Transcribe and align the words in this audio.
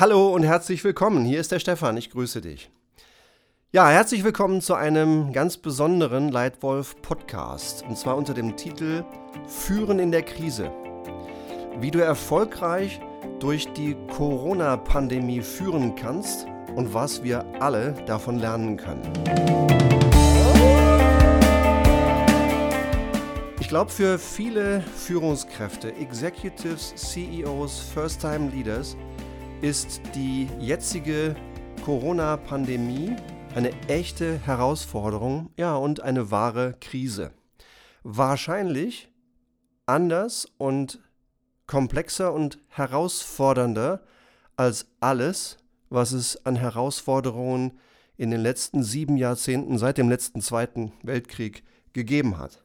Hallo 0.00 0.32
und 0.32 0.44
herzlich 0.44 0.84
willkommen. 0.84 1.24
Hier 1.24 1.40
ist 1.40 1.50
der 1.50 1.58
Stefan. 1.58 1.96
Ich 1.96 2.10
grüße 2.10 2.40
dich. 2.40 2.70
Ja, 3.72 3.88
herzlich 3.88 4.22
willkommen 4.22 4.60
zu 4.60 4.74
einem 4.74 5.32
ganz 5.32 5.56
besonderen 5.56 6.28
Leitwolf 6.28 7.02
Podcast. 7.02 7.82
Und 7.82 7.98
zwar 7.98 8.16
unter 8.16 8.32
dem 8.32 8.56
Titel 8.56 9.02
Führen 9.48 9.98
in 9.98 10.12
der 10.12 10.22
Krise. 10.22 10.70
Wie 11.80 11.90
du 11.90 11.98
erfolgreich 11.98 13.00
durch 13.40 13.72
die 13.72 13.96
Corona-Pandemie 14.16 15.42
führen 15.42 15.96
kannst 15.96 16.46
und 16.76 16.94
was 16.94 17.24
wir 17.24 17.44
alle 17.58 17.94
davon 18.06 18.38
lernen 18.38 18.76
können. 18.76 19.02
Ich 23.58 23.66
glaube, 23.66 23.90
für 23.90 24.16
viele 24.20 24.80
Führungskräfte, 24.80 25.92
Executives, 25.96 26.94
CEOs, 26.94 27.80
First-Time 27.80 28.50
Leaders, 28.50 28.96
ist 29.60 30.00
die 30.14 30.48
jetzige 30.60 31.34
Corona-Pandemie 31.84 33.16
eine 33.56 33.72
echte 33.88 34.38
Herausforderung, 34.38 35.50
ja, 35.56 35.74
und 35.74 36.00
eine 36.00 36.30
wahre 36.30 36.76
Krise. 36.80 37.32
Wahrscheinlich 38.04 39.08
anders 39.86 40.46
und 40.58 41.00
komplexer 41.66 42.32
und 42.32 42.60
herausfordernder 42.68 44.04
als 44.56 44.86
alles, 45.00 45.56
was 45.90 46.12
es 46.12 46.46
an 46.46 46.54
Herausforderungen 46.54 47.80
in 48.16 48.30
den 48.30 48.40
letzten 48.40 48.84
sieben 48.84 49.16
Jahrzehnten 49.16 49.76
seit 49.76 49.98
dem 49.98 50.08
letzten 50.08 50.40
Zweiten 50.40 50.92
Weltkrieg 51.02 51.64
gegeben 51.94 52.38
hat. 52.38 52.62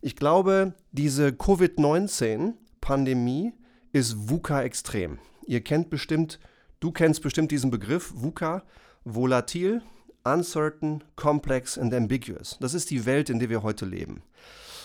Ich 0.00 0.16
glaube, 0.16 0.74
diese 0.90 1.32
Covid-19-Pandemie 1.32 3.52
ist 3.92 4.28
VUCA 4.28 4.62
extrem. 4.62 5.20
Ihr 5.46 5.62
kennt 5.62 5.90
bestimmt, 5.90 6.38
du 6.80 6.92
kennst 6.92 7.22
bestimmt 7.22 7.50
diesen 7.50 7.70
Begriff 7.70 8.12
VUCA, 8.14 8.64
volatil, 9.04 9.82
uncertain, 10.24 11.04
complex 11.16 11.78
and 11.78 11.92
ambiguous. 11.92 12.56
Das 12.60 12.74
ist 12.74 12.90
die 12.90 13.06
Welt, 13.06 13.30
in 13.30 13.38
der 13.38 13.50
wir 13.50 13.62
heute 13.62 13.84
leben. 13.84 14.22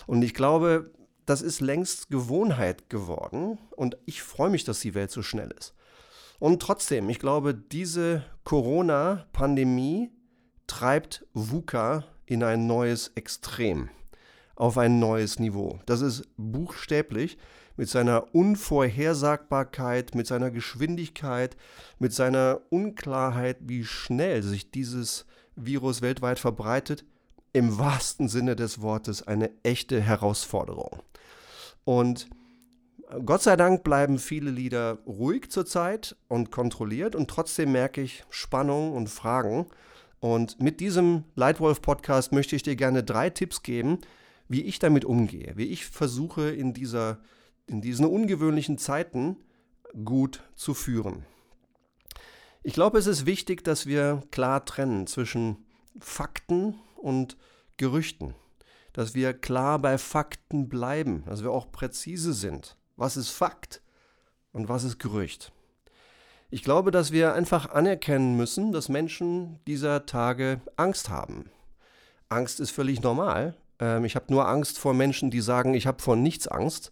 Und 0.07 0.21
ich 0.21 0.33
glaube, 0.33 0.91
das 1.25 1.41
ist 1.41 1.61
längst 1.61 2.09
Gewohnheit 2.09 2.89
geworden 2.89 3.59
und 3.75 3.97
ich 4.05 4.23
freue 4.23 4.49
mich, 4.49 4.63
dass 4.63 4.79
die 4.79 4.95
Welt 4.95 5.11
so 5.11 5.21
schnell 5.21 5.53
ist. 5.57 5.73
Und 6.39 6.61
trotzdem, 6.61 7.09
ich 7.09 7.19
glaube, 7.19 7.53
diese 7.53 8.23
Corona-Pandemie 8.43 10.09
treibt 10.67 11.25
VUCA 11.33 12.05
in 12.25 12.43
ein 12.43 12.65
neues 12.65 13.11
Extrem, 13.15 13.89
auf 14.55 14.77
ein 14.77 14.99
neues 14.99 15.37
Niveau. 15.39 15.79
Das 15.85 16.01
ist 16.01 16.23
buchstäblich 16.37 17.37
mit 17.79 17.87
seiner 17.87 18.35
Unvorhersagbarkeit, 18.35 20.13
mit 20.13 20.27
seiner 20.27 20.51
Geschwindigkeit, 20.51 21.55
mit 21.97 22.11
seiner 22.11 22.59
Unklarheit, 22.69 23.55
wie 23.61 23.85
schnell 23.85 24.43
sich 24.43 24.69
dieses 24.69 25.25
Virus 25.55 26.01
weltweit 26.01 26.39
verbreitet, 26.39 27.05
im 27.53 27.79
wahrsten 27.79 28.27
Sinne 28.27 28.57
des 28.57 28.81
Wortes 28.81 29.25
eine 29.25 29.49
echte 29.63 30.01
Herausforderung. 30.01 31.01
Und 31.85 32.29
Gott 33.25 33.43
sei 33.43 33.55
Dank 33.55 33.85
bleiben 33.85 34.19
viele 34.19 34.51
Lieder 34.51 34.97
ruhig 35.07 35.49
zurzeit 35.49 36.17
und 36.27 36.51
kontrolliert 36.51 37.15
und 37.15 37.29
trotzdem 37.29 37.71
merke 37.71 38.01
ich 38.01 38.25
Spannung 38.29 38.91
und 38.91 39.09
Fragen. 39.09 39.67
Und 40.19 40.61
mit 40.61 40.81
diesem 40.81 41.23
Lightwolf-Podcast 41.35 42.33
möchte 42.33 42.57
ich 42.57 42.63
dir 42.63 42.75
gerne 42.75 43.05
drei 43.05 43.29
Tipps 43.29 43.63
geben, 43.63 43.99
wie 44.49 44.63
ich 44.63 44.79
damit 44.79 45.05
umgehe, 45.05 45.53
wie 45.55 45.67
ich 45.67 45.85
versuche 45.85 46.49
in 46.49 46.73
dieser 46.73 47.19
in 47.69 47.81
diesen 47.81 48.05
ungewöhnlichen 48.05 48.77
Zeiten 48.77 49.37
gut 50.03 50.43
zu 50.55 50.73
führen. 50.73 51.25
Ich 52.63 52.73
glaube, 52.73 52.97
es 52.97 53.07
ist 53.07 53.25
wichtig, 53.25 53.63
dass 53.63 53.85
wir 53.85 54.23
klar 54.31 54.65
trennen 54.65 55.07
zwischen 55.07 55.65
Fakten 55.99 56.75
und 56.97 57.37
Gerüchten, 57.77 58.35
dass 58.91 59.15
wir 59.15 59.33
klar 59.33 59.79
bei 59.79 59.97
Fakten 59.97 60.67
bleiben, 60.67 61.23
dass 61.25 61.41
wir 61.41 61.51
auch 61.51 61.71
präzise 61.71 62.33
sind. 62.33 62.75
Was 62.97 63.15
ist 63.15 63.29
Fakt 63.29 63.81
und 64.51 64.67
was 64.67 64.83
ist 64.83 64.99
Gerücht? 64.99 65.53
Ich 66.51 66.63
glaube, 66.63 66.91
dass 66.91 67.11
wir 67.11 67.33
einfach 67.33 67.69
anerkennen 67.69 68.35
müssen, 68.35 68.71
dass 68.71 68.89
Menschen 68.89 69.59
dieser 69.67 70.05
Tage 70.05 70.61
Angst 70.75 71.09
haben. 71.09 71.51
Angst 72.27 72.59
ist 72.59 72.71
völlig 72.71 73.01
normal. 73.01 73.55
Ähm, 73.79 74.03
ich 74.03 74.15
habe 74.15 74.25
nur 74.29 74.47
Angst 74.47 74.79
vor 74.79 74.93
Menschen, 74.93 75.31
die 75.31 75.41
sagen, 75.41 75.73
ich 75.75 75.87
habe 75.87 76.01
vor 76.01 76.15
nichts 76.15 76.47
Angst. 76.47 76.91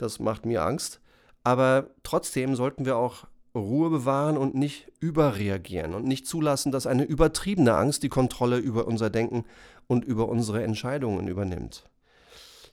Das 0.00 0.18
macht 0.18 0.46
mir 0.46 0.62
Angst. 0.62 1.00
Aber 1.44 1.90
trotzdem 2.02 2.54
sollten 2.54 2.84
wir 2.84 2.96
auch 2.96 3.26
Ruhe 3.54 3.90
bewahren 3.90 4.36
und 4.36 4.54
nicht 4.54 4.92
überreagieren 5.00 5.94
und 5.94 6.06
nicht 6.06 6.26
zulassen, 6.26 6.70
dass 6.70 6.86
eine 6.86 7.04
übertriebene 7.04 7.74
Angst 7.74 8.02
die 8.02 8.08
Kontrolle 8.08 8.58
über 8.58 8.86
unser 8.86 9.10
Denken 9.10 9.44
und 9.86 10.04
über 10.04 10.28
unsere 10.28 10.62
Entscheidungen 10.62 11.26
übernimmt. 11.26 11.84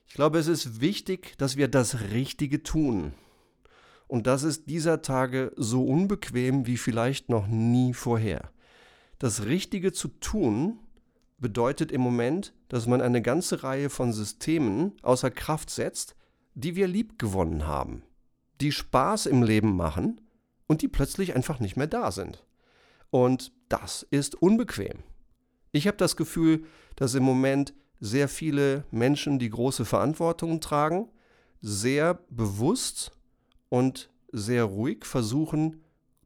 Ich 0.07 0.13
glaube, 0.13 0.37
es 0.39 0.47
ist 0.47 0.79
wichtig, 0.79 1.37
dass 1.37 1.57
wir 1.57 1.67
das 1.67 2.11
Richtige 2.11 2.63
tun. 2.63 3.13
Und 4.07 4.27
das 4.27 4.43
ist 4.43 4.69
dieser 4.69 5.01
Tage 5.01 5.51
so 5.57 5.83
unbequem 5.83 6.65
wie 6.65 6.77
vielleicht 6.77 7.29
noch 7.29 7.47
nie 7.47 7.93
vorher. 7.93 8.51
Das 9.19 9.45
Richtige 9.45 9.91
zu 9.91 10.07
tun 10.07 10.79
bedeutet 11.39 11.91
im 11.91 12.01
Moment, 12.01 12.53
dass 12.69 12.87
man 12.87 13.01
eine 13.01 13.21
ganze 13.21 13.63
Reihe 13.63 13.89
von 13.89 14.13
Systemen 14.13 14.93
außer 15.01 15.31
Kraft 15.31 15.69
setzt, 15.69 16.15
die 16.57 16.75
wir 16.75 16.87
lieb 16.87 17.19
gewonnen 17.19 17.67
haben, 17.67 18.01
die 18.61 18.71
Spaß 18.71 19.27
im 19.27 19.43
Leben 19.43 19.75
machen 19.75 20.19
und 20.65 20.81
die 20.81 20.87
plötzlich 20.87 21.35
einfach 21.35 21.59
nicht 21.59 21.77
mehr 21.77 21.85
da 21.85 22.11
sind. 22.11 22.43
Und 23.11 23.51
das 23.69 24.01
ist 24.09 24.33
unbequem. 24.33 25.03
Ich 25.71 25.85
habe 25.85 25.97
das 25.97 26.15
Gefühl, 26.15 26.63
dass 26.95 27.13
im 27.13 27.21
Moment 27.21 27.75
sehr 27.99 28.27
viele 28.27 28.85
Menschen, 28.89 29.37
die 29.37 29.51
große 29.51 29.85
Verantwortung 29.85 30.59
tragen, 30.59 31.09
sehr 31.61 32.15
bewusst 32.31 33.11
und 33.69 34.09
sehr 34.31 34.63
ruhig 34.63 35.05
versuchen, 35.05 35.83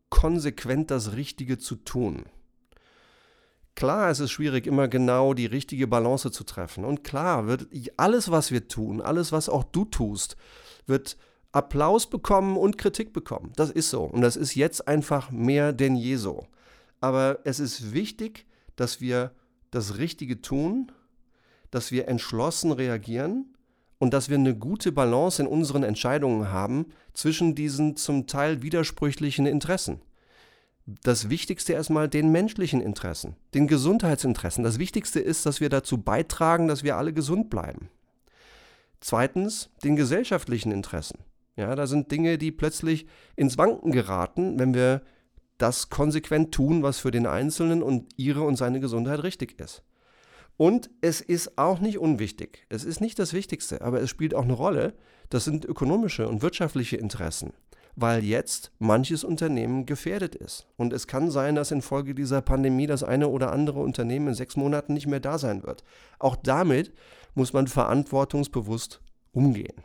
konsequent 0.10 0.92
das 0.92 1.14
Richtige 1.14 1.58
zu 1.58 1.76
tun. 1.76 2.24
Klar, 3.76 4.10
es 4.10 4.20
ist 4.20 4.32
schwierig, 4.32 4.68
immer 4.68 4.88
genau 4.88 5.34
die 5.34 5.46
richtige 5.46 5.88
Balance 5.88 6.32
zu 6.32 6.44
treffen. 6.44 6.84
Und 6.86 7.04
klar, 7.04 7.48
wird 7.48 7.68
alles, 7.98 8.30
was 8.30 8.52
wir 8.52 8.68
tun, 8.68 9.02
alles, 9.02 9.32
was 9.32 9.50
auch 9.50 9.64
du 9.64 9.86
tust, 9.86 10.36
wird 10.86 11.18
Applaus 11.52 12.10
bekommen 12.10 12.58
und 12.58 12.78
Kritik 12.78 13.14
bekommen. 13.14 13.54
Das 13.56 13.72
ist 13.72 13.90
so. 13.90 14.04
Und 14.04 14.22
das 14.22 14.36
ist 14.36 14.56
jetzt 14.56 14.88
einfach 14.88 15.32
mehr 15.32 15.74
denn 15.74 15.96
je 15.96 16.16
so. 16.16 16.46
Aber 17.00 17.40
es 17.44 17.60
ist 17.60 17.94
wichtig, 17.94 18.46
dass 18.76 19.02
wir 19.02 19.32
das 19.72 19.98
Richtige 19.98 20.42
tun, 20.42 20.92
dass 21.72 21.92
wir 21.92 22.08
entschlossen 22.08 22.72
reagieren 22.72 23.54
und 23.98 24.14
dass 24.14 24.30
wir 24.30 24.38
eine 24.38 24.56
gute 24.56 24.92
Balance 24.92 25.42
in 25.42 25.48
unseren 25.48 25.84
Entscheidungen 25.84 26.52
haben 26.52 26.88
zwischen 27.14 27.56
diesen 27.56 27.96
zum 27.96 28.28
Teil 28.28 28.62
widersprüchlichen 28.62 29.46
Interessen 29.46 30.02
das 30.86 31.30
Wichtigste 31.30 31.74
erstmal 31.74 32.10
den 32.10 32.32
menschlichen 32.32 32.82
Interessen, 32.82 33.36
den 33.54 33.68
Gesundheitsinteressen. 33.68 34.64
Das 34.64 34.80
Wichtigste 34.80 35.20
ist, 35.20 35.46
dass 35.46 35.62
wir 35.62 35.70
dazu 35.70 36.00
beitragen, 36.00 36.68
dass 36.68 36.84
wir 36.84 36.98
alle 36.98 37.14
gesund 37.14 37.50
bleiben. 37.50 37.90
Zweitens 39.00 39.70
den 39.84 39.96
gesellschaftlichen 39.96 40.72
Interessen. 40.72 41.20
Ja, 41.56 41.76
da 41.76 41.88
sind 41.88 42.12
Dinge, 42.12 42.38
die 42.38 42.52
plötzlich 42.52 43.08
ins 43.36 43.58
Wanken 43.58 43.92
geraten, 43.92 44.58
wenn 44.60 44.74
wir 44.74 45.02
das 45.58 45.90
konsequent 45.90 46.54
tun, 46.54 46.82
was 46.82 47.00
für 47.00 47.12
den 47.12 47.28
Einzelnen 47.28 47.84
und 47.84 48.12
ihre 48.18 48.42
und 48.42 48.56
seine 48.56 48.80
Gesundheit 48.80 49.24
richtig 49.24 49.60
ist. 49.60 49.84
Und 50.58 50.90
es 51.02 51.22
ist 51.22 51.58
auch 51.58 51.80
nicht 51.80 52.00
unwichtig. 52.00 52.66
Es 52.70 52.84
ist 52.84 53.02
nicht 53.02 53.20
das 53.20 53.34
Wichtigste, 53.34 53.82
aber 53.82 54.02
es 54.02 54.10
spielt 54.10 54.34
auch 54.34 54.44
eine 54.44 54.54
Rolle. 54.54 54.94
Das 55.30 55.44
sind 55.44 55.66
ökonomische 55.66 56.28
und 56.28 56.42
wirtschaftliche 56.42 56.98
Interessen 56.98 57.54
weil 57.96 58.24
jetzt 58.24 58.72
manches 58.80 59.24
Unternehmen 59.24 59.86
gefährdet 59.86 60.36
ist. 60.36 60.68
Und 60.78 60.94
es 60.94 61.08
kann 61.08 61.32
sein, 61.32 61.56
dass 61.56 61.72
infolge 61.72 62.16
dieser 62.16 62.42
Pandemie 62.42 62.88
das 62.88 63.04
eine 63.04 63.28
oder 63.28 63.52
andere 63.52 63.80
Unternehmen 63.80 64.30
in 64.30 64.34
sechs 64.34 64.56
Monaten 64.56 64.94
nicht 64.94 65.08
mehr 65.08 65.20
da 65.20 65.38
sein 65.38 65.64
wird. 65.64 65.84
Auch 66.20 66.36
damit 66.36 66.94
muss 67.36 67.54
man 67.54 67.68
verantwortungsbewusst 67.68 69.02
umgehen. 69.32 69.84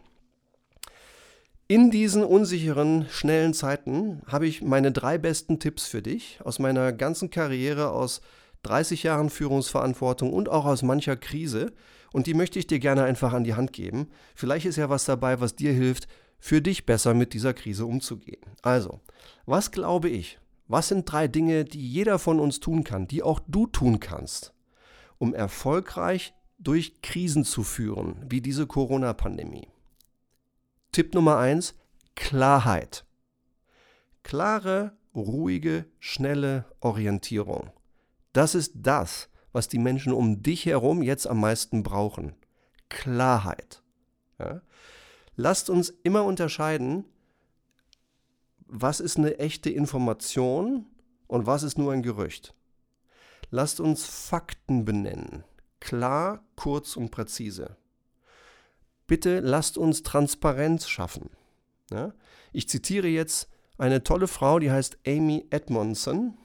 In 1.68 1.90
diesen 1.90 2.22
unsicheren, 2.22 3.06
schnellen 3.10 3.52
Zeiten 3.52 4.22
habe 4.28 4.46
ich 4.46 4.62
meine 4.62 4.92
drei 4.92 5.18
besten 5.18 5.58
Tipps 5.58 5.86
für 5.86 6.00
dich 6.00 6.38
aus 6.44 6.60
meiner 6.60 6.92
ganzen 6.92 7.30
Karriere, 7.30 7.90
aus 7.90 8.20
30 8.62 9.02
Jahren 9.02 9.30
Führungsverantwortung 9.30 10.32
und 10.32 10.48
auch 10.48 10.64
aus 10.64 10.82
mancher 10.82 11.16
Krise. 11.16 11.72
Und 12.12 12.28
die 12.28 12.34
möchte 12.34 12.60
ich 12.60 12.68
dir 12.68 12.78
gerne 12.78 13.02
einfach 13.02 13.32
an 13.32 13.42
die 13.42 13.54
Hand 13.54 13.72
geben. 13.72 14.08
Vielleicht 14.36 14.66
ist 14.66 14.76
ja 14.76 14.88
was 14.88 15.06
dabei, 15.06 15.40
was 15.40 15.56
dir 15.56 15.72
hilft, 15.72 16.06
für 16.46 16.62
dich 16.62 16.86
besser 16.86 17.12
mit 17.12 17.34
dieser 17.34 17.54
Krise 17.54 17.86
umzugehen. 17.86 18.40
Also, 18.62 19.00
was 19.46 19.72
glaube 19.72 20.08
ich? 20.08 20.38
Was 20.68 20.86
sind 20.86 21.10
drei 21.10 21.26
Dinge, 21.26 21.64
die 21.64 21.84
jeder 21.90 22.20
von 22.20 22.38
uns 22.38 22.60
tun 22.60 22.84
kann, 22.84 23.08
die 23.08 23.24
auch 23.24 23.40
du 23.48 23.66
tun 23.66 23.98
kannst, 23.98 24.54
um 25.18 25.34
erfolgreich 25.34 26.34
durch 26.60 27.02
Krisen 27.02 27.44
zu 27.44 27.64
führen, 27.64 28.24
wie 28.28 28.40
diese 28.40 28.68
Corona-Pandemie? 28.68 29.66
Tipp 30.92 31.14
Nummer 31.14 31.36
eins, 31.38 31.74
Klarheit. 32.14 33.04
Klare, 34.22 34.92
ruhige, 35.16 35.86
schnelle 35.98 36.64
Orientierung. 36.78 37.72
Das 38.32 38.54
ist 38.54 38.72
das, 38.76 39.30
was 39.50 39.66
die 39.66 39.80
Menschen 39.80 40.12
um 40.12 40.44
dich 40.44 40.64
herum 40.64 41.02
jetzt 41.02 41.26
am 41.26 41.40
meisten 41.40 41.82
brauchen. 41.82 42.36
Klarheit. 42.88 43.82
Ja? 44.38 44.60
Lasst 45.36 45.70
uns 45.70 45.90
immer 46.02 46.24
unterscheiden, 46.24 47.04
was 48.66 49.00
ist 49.00 49.18
eine 49.18 49.38
echte 49.38 49.70
Information 49.70 50.86
und 51.26 51.46
was 51.46 51.62
ist 51.62 51.78
nur 51.78 51.92
ein 51.92 52.02
Gerücht. 52.02 52.54
Lasst 53.50 53.78
uns 53.80 54.06
Fakten 54.06 54.84
benennen. 54.84 55.44
Klar, 55.78 56.42
kurz 56.56 56.96
und 56.96 57.10
präzise. 57.10 57.76
Bitte 59.06 59.40
lasst 59.40 59.78
uns 59.78 60.02
Transparenz 60.02 60.88
schaffen. 60.88 61.30
Ja? 61.92 62.12
Ich 62.52 62.68
zitiere 62.68 63.06
jetzt 63.06 63.48
eine 63.78 64.02
tolle 64.02 64.26
Frau, 64.26 64.58
die 64.58 64.70
heißt 64.70 64.98
Amy 65.06 65.46
Edmondson 65.50 66.36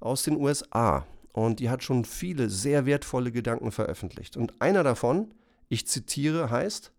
aus 0.00 0.22
den 0.22 0.36
USA. 0.36 1.06
Und 1.32 1.60
die 1.60 1.70
hat 1.70 1.84
schon 1.84 2.04
viele 2.04 2.50
sehr 2.50 2.86
wertvolle 2.86 3.30
Gedanken 3.30 3.70
veröffentlicht. 3.70 4.36
Und 4.36 4.60
einer 4.60 4.82
davon, 4.82 5.32
ich 5.68 5.86
zitiere, 5.86 6.50
heißt, 6.50 6.92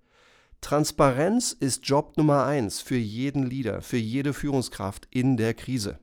Transparenz 0.62 1.52
ist 1.52 1.88
Job 1.88 2.16
Nummer 2.18 2.46
eins 2.46 2.82
für 2.82 2.96
jeden 2.96 3.46
Leader, 3.48 3.82
für 3.82 3.98
jede 3.98 4.34
Führungskraft 4.34 5.08
in 5.10 5.36
der 5.36 5.56
Krise. 5.56 6.00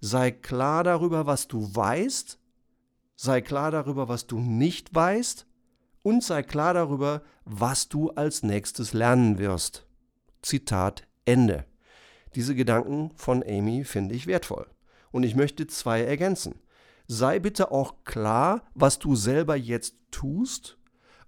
Sei 0.00 0.32
klar 0.32 0.82
darüber, 0.82 1.26
was 1.26 1.46
du 1.46 1.74
weißt, 1.74 2.38
sei 3.16 3.40
klar 3.40 3.70
darüber, 3.70 4.08
was 4.08 4.26
du 4.26 4.40
nicht 4.40 4.94
weißt 4.94 5.46
und 6.02 6.24
sei 6.24 6.42
klar 6.42 6.74
darüber, 6.74 7.22
was 7.44 7.88
du 7.88 8.10
als 8.10 8.42
nächstes 8.42 8.92
lernen 8.92 9.38
wirst. 9.38 9.86
Zitat 10.42 11.06
Ende. 11.24 11.64
Diese 12.34 12.54
Gedanken 12.54 13.12
von 13.14 13.42
Amy 13.42 13.84
finde 13.84 14.14
ich 14.14 14.26
wertvoll. 14.26 14.66
Und 15.12 15.22
ich 15.22 15.34
möchte 15.34 15.66
zwei 15.66 16.02
ergänzen. 16.02 16.60
Sei 17.06 17.38
bitte 17.38 17.70
auch 17.70 18.04
klar, 18.04 18.62
was 18.74 18.98
du 18.98 19.16
selber 19.16 19.56
jetzt 19.56 19.96
tust 20.10 20.79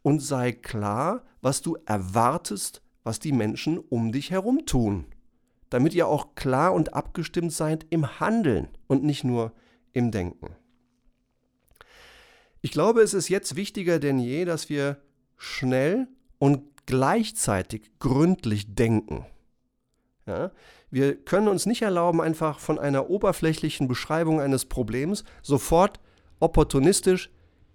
und 0.02 0.20
sei 0.20 0.52
klar, 0.52 1.24
was 1.40 1.62
du 1.62 1.76
erwartest, 1.86 2.82
was 3.04 3.18
die 3.18 3.32
Menschen 3.32 3.78
um 3.78 4.12
dich 4.12 4.30
herum 4.30 4.66
tun, 4.66 5.06
damit 5.70 5.94
ihr 5.94 6.06
auch 6.06 6.34
klar 6.34 6.72
und 6.72 6.94
abgestimmt 6.94 7.52
seid 7.52 7.86
im 7.90 8.20
Handeln 8.20 8.68
und 8.86 9.04
nicht 9.04 9.24
nur 9.24 9.52
im 9.92 10.10
Denken. 10.10 10.56
Ich 12.60 12.70
glaube, 12.70 13.02
es 13.02 13.12
ist 13.12 13.28
jetzt 13.28 13.56
wichtiger 13.56 13.98
denn 13.98 14.18
je, 14.18 14.44
dass 14.44 14.68
wir 14.68 14.98
schnell 15.36 16.06
und 16.38 16.62
gleichzeitig 16.86 17.90
gründlich 17.98 18.74
denken. 18.74 19.26
Ja? 20.26 20.52
Wir 20.90 21.16
können 21.16 21.48
uns 21.48 21.66
nicht 21.66 21.82
erlauben, 21.82 22.20
einfach 22.20 22.60
von 22.60 22.78
einer 22.78 23.10
oberflächlichen 23.10 23.88
Beschreibung 23.88 24.40
eines 24.40 24.66
Problems 24.66 25.24
sofort 25.42 25.98
opportunistisch 26.38 27.30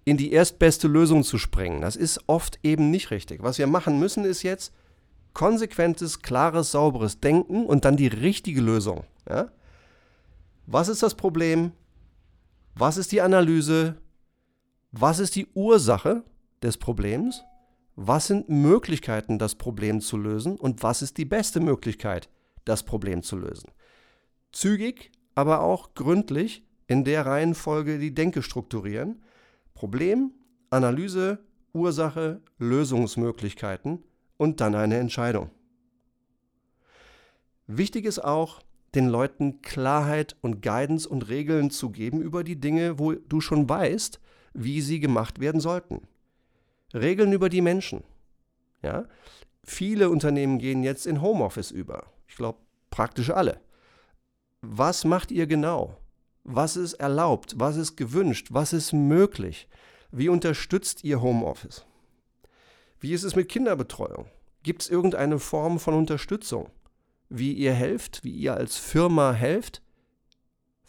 in 0.08 0.16
die 0.16 0.32
erstbeste 0.32 0.88
Lösung 0.88 1.22
zu 1.22 1.38
springen. 1.38 1.80
Das 1.80 1.96
ist 1.96 2.20
oft 2.26 2.58
eben 2.62 2.90
nicht 2.90 3.10
richtig. 3.10 3.42
Was 3.42 3.58
wir 3.58 3.66
machen 3.66 3.98
müssen, 3.98 4.24
ist 4.24 4.42
jetzt 4.42 4.72
konsequentes, 5.34 6.22
klares, 6.22 6.70
sauberes 6.70 7.20
Denken 7.20 7.66
und 7.66 7.84
dann 7.84 7.96
die 7.96 8.06
richtige 8.06 8.60
Lösung. 8.60 9.04
Ja? 9.28 9.50
Was 10.66 10.88
ist 10.88 11.02
das 11.02 11.14
Problem? 11.14 11.72
Was 12.74 12.96
ist 12.96 13.12
die 13.12 13.20
Analyse? 13.20 13.96
Was 14.92 15.18
ist 15.18 15.36
die 15.36 15.46
Ursache 15.54 16.24
des 16.62 16.78
Problems? 16.78 17.42
Was 17.94 18.28
sind 18.28 18.48
Möglichkeiten, 18.48 19.38
das 19.38 19.56
Problem 19.56 20.00
zu 20.00 20.16
lösen? 20.16 20.56
Und 20.56 20.82
was 20.82 21.02
ist 21.02 21.18
die 21.18 21.24
beste 21.24 21.60
Möglichkeit, 21.60 22.30
das 22.64 22.82
Problem 22.82 23.22
zu 23.22 23.36
lösen? 23.36 23.70
Zügig, 24.52 25.12
aber 25.34 25.60
auch 25.60 25.94
gründlich 25.94 26.64
in 26.86 27.04
der 27.04 27.26
Reihenfolge 27.26 27.98
die 27.98 28.14
Denke 28.14 28.42
strukturieren 28.42 29.20
Problem, 29.78 30.32
Analyse, 30.70 31.38
Ursache, 31.72 32.40
Lösungsmöglichkeiten 32.58 34.02
und 34.36 34.60
dann 34.60 34.74
eine 34.74 34.96
Entscheidung. 34.96 35.52
Wichtig 37.68 38.04
ist 38.04 38.18
auch, 38.18 38.60
den 38.96 39.06
Leuten 39.06 39.62
Klarheit 39.62 40.34
und 40.40 40.62
Guidance 40.62 41.08
und 41.08 41.28
Regeln 41.28 41.70
zu 41.70 41.90
geben 41.90 42.20
über 42.20 42.42
die 42.42 42.58
Dinge, 42.58 42.98
wo 42.98 43.12
du 43.12 43.40
schon 43.40 43.68
weißt, 43.68 44.18
wie 44.52 44.80
sie 44.80 44.98
gemacht 44.98 45.38
werden 45.38 45.60
sollten. 45.60 46.08
Regeln 46.92 47.32
über 47.32 47.48
die 47.48 47.60
Menschen. 47.60 48.02
Ja? 48.82 49.06
Viele 49.62 50.10
Unternehmen 50.10 50.58
gehen 50.58 50.82
jetzt 50.82 51.06
in 51.06 51.22
Homeoffice 51.22 51.70
über. 51.70 52.06
Ich 52.26 52.34
glaube, 52.34 52.58
praktisch 52.90 53.30
alle. 53.30 53.60
Was 54.60 55.04
macht 55.04 55.30
ihr 55.30 55.46
genau? 55.46 55.96
Was 56.50 56.78
ist 56.78 56.94
erlaubt? 56.94 57.56
Was 57.58 57.76
ist 57.76 57.96
gewünscht? 57.98 58.46
Was 58.52 58.72
ist 58.72 58.94
möglich? 58.94 59.68
Wie 60.10 60.30
unterstützt 60.30 61.04
ihr 61.04 61.20
Homeoffice? 61.20 61.84
Wie 63.00 63.12
ist 63.12 63.22
es 63.22 63.36
mit 63.36 63.50
Kinderbetreuung? 63.50 64.30
Gibt 64.62 64.80
es 64.80 64.88
irgendeine 64.88 65.40
Form 65.40 65.78
von 65.78 65.92
Unterstützung? 65.92 66.70
Wie 67.28 67.52
ihr 67.52 67.74
helft, 67.74 68.24
wie 68.24 68.30
ihr 68.30 68.54
als 68.54 68.78
Firma 68.78 69.34
helft? 69.34 69.82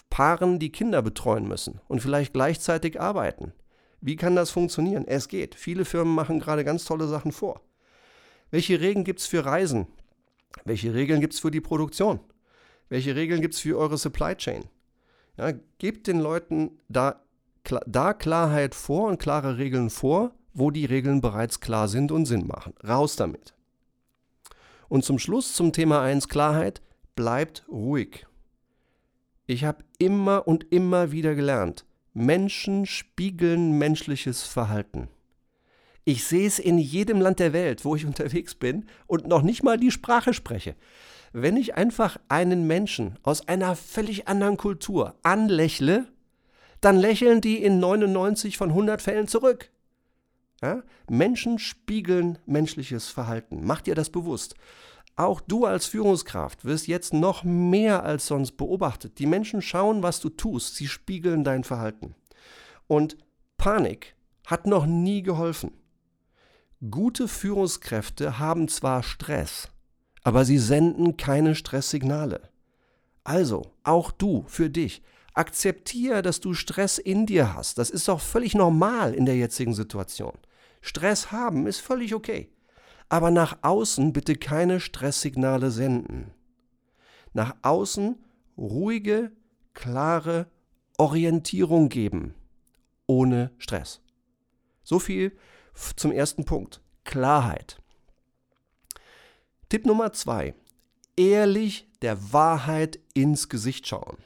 Paaren, 0.09 0.59
die 0.59 0.71
Kinder 0.71 1.01
betreuen 1.01 1.45
müssen 1.45 1.81
und 1.89 1.99
vielleicht 2.01 2.31
gleichzeitig 2.31 3.01
arbeiten. 3.01 3.51
Wie 3.99 4.15
kann 4.15 4.37
das 4.37 4.51
funktionieren? 4.51 5.05
Es 5.05 5.27
geht. 5.27 5.55
Viele 5.55 5.83
Firmen 5.83 6.15
machen 6.15 6.39
gerade 6.39 6.63
ganz 6.63 6.85
tolle 6.85 7.09
Sachen 7.09 7.33
vor. 7.33 7.59
Welche 8.49 8.79
Regeln 8.79 9.03
gibt 9.03 9.19
es 9.19 9.25
für 9.25 9.43
Reisen? 9.43 9.87
Welche 10.63 10.93
Regeln 10.93 11.19
gibt 11.19 11.33
es 11.33 11.41
für 11.41 11.51
die 11.51 11.59
Produktion? 11.59 12.21
Welche 12.87 13.17
Regeln 13.17 13.41
gibt 13.41 13.55
es 13.55 13.59
für 13.59 13.77
eure 13.77 13.97
Supply 13.97 14.35
Chain? 14.37 14.63
Ja, 15.39 15.53
gebt 15.77 16.07
den 16.07 16.19
Leuten 16.19 16.71
da, 16.89 17.23
da 17.87 18.13
Klarheit 18.13 18.75
vor 18.75 19.07
und 19.07 19.19
klare 19.19 19.57
Regeln 19.57 19.89
vor, 19.89 20.33
wo 20.53 20.69
die 20.69 20.83
Regeln 20.83 21.21
bereits 21.21 21.61
klar 21.61 21.87
sind 21.87 22.11
und 22.11 22.25
Sinn 22.25 22.45
machen. 22.45 22.73
Raus 22.85 23.15
damit. 23.15 23.53
Und 24.89 25.05
zum 25.05 25.17
Schluss 25.17 25.53
zum 25.53 25.71
Thema 25.71 26.01
1 26.01 26.27
Klarheit, 26.27 26.81
bleibt 27.15 27.65
ruhig. 27.69 28.27
Ich 29.47 29.63
habe 29.63 29.85
immer 29.97 30.45
und 30.45 30.73
immer 30.73 31.13
wieder 31.13 31.35
gelernt, 31.35 31.85
Menschen 32.13 32.85
spiegeln 32.85 33.77
menschliches 33.77 34.43
Verhalten. 34.43 35.07
Ich 36.03 36.25
sehe 36.25 36.47
es 36.47 36.59
in 36.59 36.77
jedem 36.77 37.21
Land 37.21 37.39
der 37.39 37.53
Welt, 37.53 37.85
wo 37.85 37.95
ich 37.95 38.05
unterwegs 38.05 38.55
bin 38.55 38.89
und 39.07 39.25
noch 39.25 39.41
nicht 39.41 39.63
mal 39.63 39.77
die 39.77 39.91
Sprache 39.91 40.33
spreche 40.33 40.75
wenn 41.33 41.57
ich 41.57 41.75
einfach 41.75 42.17
einen 42.27 42.67
Menschen 42.67 43.17
aus 43.23 43.47
einer 43.47 43.75
völlig 43.75 44.27
anderen 44.27 44.57
Kultur 44.57 45.15
anlächle, 45.23 46.07
dann 46.81 46.97
lächeln 46.97 47.41
die 47.41 47.61
in 47.61 47.79
99 47.79 48.57
von 48.57 48.69
100 48.69 49.01
Fällen 49.01 49.27
zurück. 49.27 49.69
Ja? 50.61 50.83
Menschen 51.09 51.59
spiegeln 51.59 52.39
menschliches 52.45 53.09
Verhalten. 53.09 53.61
Mach 53.63 53.81
dir 53.81 53.95
das 53.95 54.09
bewusst. 54.09 54.55
Auch 55.15 55.41
du 55.41 55.65
als 55.65 55.85
Führungskraft 55.85 56.63
wirst 56.63 56.87
jetzt 56.87 57.13
noch 57.13 57.43
mehr 57.43 58.03
als 58.03 58.27
sonst 58.27 58.53
beobachtet. 58.53 59.19
Die 59.19 59.25
Menschen 59.25 59.61
schauen, 59.61 60.01
was 60.01 60.21
du 60.21 60.29
tust. 60.29 60.75
Sie 60.75 60.87
spiegeln 60.87 61.43
dein 61.43 61.65
Verhalten. 61.65 62.15
Und 62.87 63.17
Panik 63.57 64.15
hat 64.45 64.65
noch 64.65 64.85
nie 64.85 65.21
geholfen. 65.21 65.73
Gute 66.89 67.27
Führungskräfte 67.27 68.39
haben 68.39 68.69
zwar 68.69 69.03
Stress, 69.03 69.69
aber 70.23 70.45
sie 70.45 70.57
senden 70.57 71.17
keine 71.17 71.55
Stresssignale. 71.55 72.49
Also, 73.23 73.73
auch 73.83 74.11
du, 74.11 74.43
für 74.47 74.69
dich, 74.69 75.01
akzeptiere, 75.33 76.21
dass 76.21 76.39
du 76.39 76.53
Stress 76.53 76.97
in 76.97 77.25
dir 77.25 77.53
hast. 77.53 77.77
Das 77.77 77.89
ist 77.89 78.07
doch 78.07 78.19
völlig 78.19 78.55
normal 78.55 79.13
in 79.13 79.25
der 79.25 79.37
jetzigen 79.37 79.73
Situation. 79.73 80.37
Stress 80.81 81.31
haben 81.31 81.67
ist 81.67 81.79
völlig 81.79 82.13
okay. 82.13 82.51
Aber 83.07 83.31
nach 83.31 83.57
außen 83.61 84.13
bitte 84.13 84.35
keine 84.35 84.79
Stresssignale 84.79 85.71
senden. 85.71 86.31
Nach 87.33 87.55
außen 87.61 88.17
ruhige, 88.57 89.31
klare 89.73 90.47
Orientierung 90.97 91.89
geben, 91.89 92.35
ohne 93.07 93.51
Stress. 93.57 94.01
So 94.83 94.99
viel 94.99 95.31
zum 95.95 96.11
ersten 96.11 96.45
Punkt. 96.45 96.81
Klarheit. 97.03 97.81
Tipp 99.69 99.85
Nummer 99.85 100.11
zwei. 100.13 100.55
Ehrlich 101.15 101.87
der 102.01 102.33
Wahrheit 102.33 102.99
ins 103.13 103.49
Gesicht 103.49 103.85
schauen. 103.85 104.17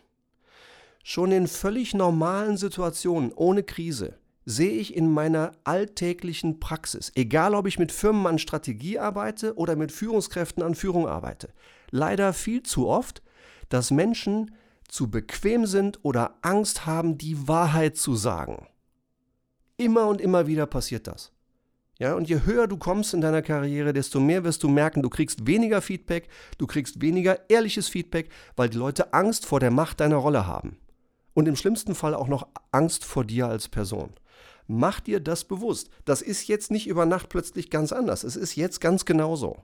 Schon 1.03 1.33
in 1.33 1.47
völlig 1.47 1.93
normalen 1.93 2.55
Situationen 2.55 3.33
ohne 3.33 3.63
Krise 3.63 4.17
sehe 4.45 4.71
ich 4.71 4.95
in 4.95 5.11
meiner 5.11 5.51
alltäglichen 5.65 6.61
Praxis, 6.61 7.11
egal 7.15 7.55
ob 7.55 7.67
ich 7.67 7.77
mit 7.77 7.91
Firmen 7.91 8.25
an 8.25 8.39
Strategie 8.39 8.99
arbeite 8.99 9.57
oder 9.57 9.75
mit 9.75 9.91
Führungskräften 9.91 10.63
an 10.63 10.75
Führung 10.75 11.09
arbeite, 11.09 11.49
leider 11.91 12.31
viel 12.31 12.63
zu 12.63 12.87
oft, 12.87 13.21
dass 13.67 13.91
Menschen 13.91 14.55
zu 14.87 15.11
bequem 15.11 15.65
sind 15.65 15.99
oder 16.03 16.37
Angst 16.41 16.85
haben, 16.85 17.17
die 17.17 17.49
Wahrheit 17.49 17.97
zu 17.97 18.15
sagen. 18.15 18.65
Immer 19.75 20.07
und 20.07 20.21
immer 20.21 20.47
wieder 20.47 20.67
passiert 20.67 21.07
das. 21.07 21.32
Ja, 21.99 22.15
und 22.15 22.27
je 22.27 22.41
höher 22.43 22.67
du 22.67 22.77
kommst 22.77 23.13
in 23.13 23.21
deiner 23.21 23.41
Karriere, 23.41 23.93
desto 23.93 24.19
mehr 24.19 24.43
wirst 24.43 24.63
du 24.63 24.69
merken, 24.69 25.03
du 25.03 25.09
kriegst 25.09 25.45
weniger 25.45 25.81
Feedback, 25.81 26.27
du 26.57 26.65
kriegst 26.65 27.01
weniger 27.01 27.49
ehrliches 27.49 27.87
Feedback, 27.87 28.29
weil 28.55 28.69
die 28.69 28.77
Leute 28.77 29.13
Angst 29.13 29.45
vor 29.45 29.59
der 29.59 29.71
Macht 29.71 29.99
deiner 29.99 30.15
Rolle 30.15 30.47
haben. 30.47 30.77
Und 31.35 31.47
im 31.47 31.55
schlimmsten 31.55 31.95
Fall 31.95 32.15
auch 32.15 32.27
noch 32.27 32.47
Angst 32.71 33.05
vor 33.05 33.25
dir 33.25 33.47
als 33.47 33.67
Person. 33.67 34.13
Mach 34.67 34.99
dir 34.99 35.19
das 35.19 35.43
bewusst. 35.43 35.89
Das 36.05 36.21
ist 36.21 36.47
jetzt 36.47 36.71
nicht 36.71 36.87
über 36.87 37.05
Nacht 37.05 37.29
plötzlich 37.29 37.69
ganz 37.69 37.91
anders. 37.91 38.23
Es 38.23 38.35
ist 38.35 38.55
jetzt 38.55 38.81
ganz 38.81 39.05
genauso. 39.05 39.57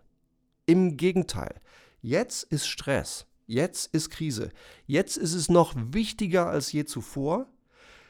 Im 0.65 0.97
Gegenteil. 0.97 1.55
Jetzt 2.01 2.43
ist 2.43 2.67
Stress. 2.67 3.25
Jetzt 3.45 3.93
ist 3.93 4.09
Krise. 4.09 4.49
Jetzt 4.85 5.17
ist 5.17 5.33
es 5.33 5.49
noch 5.49 5.73
wichtiger 5.75 6.47
als 6.47 6.71
je 6.71 6.85
zuvor, 6.85 7.47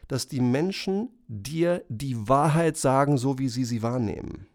dass 0.09 0.27
die 0.27 0.41
Menschen 0.41 1.09
dir 1.27 1.85
die 1.87 2.27
Wahrheit 2.27 2.75
sagen, 2.75 3.17
so 3.17 3.37
wie 3.37 3.47
sie 3.47 3.63
sie 3.63 3.83
wahrnehmen. 3.83 4.47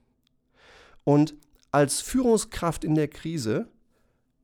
Und 1.04 1.36
als 1.70 2.00
Führungskraft 2.00 2.84
in 2.84 2.96
der 2.96 3.08
Krise 3.08 3.68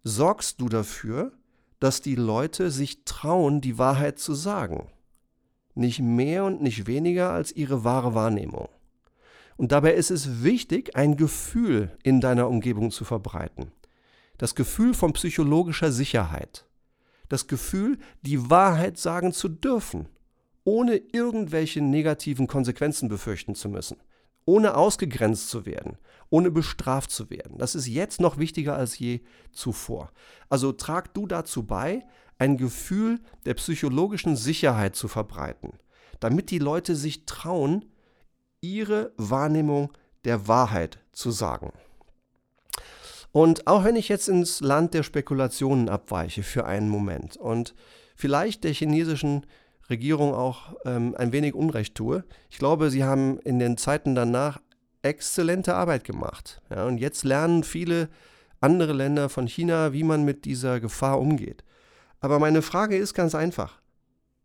sorgst 0.05 0.61
du 0.61 0.69
dafür, 0.69 1.33
dass 1.81 2.01
die 2.01 2.15
Leute 2.15 2.71
sich 2.71 3.05
trauen, 3.05 3.61
die 3.61 3.77
Wahrheit 3.77 4.21
zu 4.21 4.35
sagen. 4.35 4.87
Nicht 5.75 5.99
mehr 5.99 6.45
und 6.45 6.63
nicht 6.63 6.87
weniger 6.87 7.31
als 7.31 7.51
ihre 7.51 7.83
wahre 7.83 8.15
Wahrnehmung. 8.15 8.69
Und 9.57 9.73
dabei 9.73 9.95
ist 9.95 10.13
es 10.13 10.45
wichtig, 10.45 10.95
ein 10.95 11.17
Gefühl 11.17 11.91
in 12.05 12.21
deiner 12.21 12.49
Umgebung 12.49 12.93
zu 12.93 13.05
verbreiten. 13.05 13.73
Das 14.39 14.55
Gefühl 14.55 14.95
von 14.95 15.13
psychologischer 15.15 15.91
Sicherheit. 15.91 16.67
Das 17.29 17.49
Gefühl, 17.49 17.99
die 18.23 18.49
Wahrheit 18.49 18.97
sagen 18.97 19.33
zu 19.33 19.49
dürfen 19.49 20.07
ohne 20.65 20.97
irgendwelche 20.97 21.81
negativen 21.81 22.47
Konsequenzen 22.47 23.09
befürchten 23.09 23.55
zu 23.55 23.69
müssen, 23.69 23.97
ohne 24.45 24.77
ausgegrenzt 24.77 25.49
zu 25.49 25.67
werden, 25.67 25.99
ohne 26.29 26.51
bestraft 26.51 27.11
zu 27.11 27.31
werden. 27.31 27.59
Das 27.59 27.75
ist 27.75 27.87
jetzt 27.87 28.21
noch 28.21 28.39
wichtiger 28.39 28.77
als 28.77 28.99
je 28.99 29.21
zuvor. 29.53 30.13
Also 30.49 30.73
trag 30.73 31.15
du 31.15 31.27
dazu 31.27 31.65
bei, 31.65 32.05
ein 32.39 32.57
Gefühl 32.57 33.21
der 33.45 33.55
psychologischen 33.55 34.37
Sicherheit 34.37 34.97
zu 34.97 35.09
verbreiten, 35.09 35.79
damit 36.21 36.51
die 36.51 36.59
Leute 36.59 36.97
sich 36.97 37.27
trauen, 37.27 37.85
ihre 38.61 39.13
Wahrnehmung 39.17 39.93
der 40.25 40.49
Wahrheit 40.49 40.99
zu 41.13 41.31
sagen. 41.31 41.73
Und 43.33 43.67
auch 43.67 43.85
wenn 43.85 43.97
ich 43.97 44.09
jetzt 44.09 44.29
ins 44.29 44.61
Land 44.61 44.95
der 44.95 45.03
Spekulationen 45.03 45.89
abweiche 45.89 46.43
für 46.43 46.65
einen 46.65 46.89
Moment 46.89 47.37
und 47.37 47.75
vielleicht 48.17 48.65
der 48.65 48.73
chinesischen 48.73 49.47
Regierung 49.91 50.35
auch 50.35 50.75
ähm, 50.85 51.15
ein 51.19 51.33
wenig 51.33 51.55
Unrecht 51.55 51.95
tue. 51.95 52.25
Ich 52.49 52.59
glaube, 52.59 52.91
sie 52.91 53.05
haben 53.05 53.39
in 53.41 53.59
den 53.59 53.77
Zeiten 53.77 54.15
danach 54.15 54.61
exzellente 55.03 55.75
Arbeit 55.75 56.05
gemacht. 56.05 56.63
Ja, 56.71 56.87
und 56.87 56.99
jetzt 56.99 57.25
lernen 57.25 57.65
viele 57.65 58.09
andere 58.61 58.93
Länder 58.93 59.29
von 59.29 59.47
China, 59.47 59.93
wie 59.93 60.05
man 60.05 60.25
mit 60.25 60.45
dieser 60.45 60.81
Gefahr 60.81 61.21
umgeht. 61.21 61.65
Aber 62.21 62.39
meine 62.39 62.63
Frage 62.63 62.97
ist 62.97 63.15
ganz 63.15 63.35
einfach. 63.35 63.81